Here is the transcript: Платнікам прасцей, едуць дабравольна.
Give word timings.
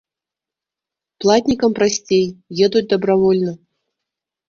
Платнікам 1.25 1.71
прасцей, 1.81 2.25
едуць 2.67 2.85
дабравольна. 2.97 3.51